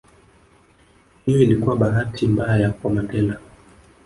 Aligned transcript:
Hiyo 1.25 1.41
ilikuwa 1.41 1.75
bahati 1.75 2.27
mbaya 2.27 2.69
kwa 2.71 2.91
Mandela 2.91 3.37